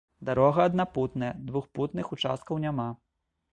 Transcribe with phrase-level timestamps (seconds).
[0.29, 2.91] Дарога аднапутная, двухпутных участкаў няма.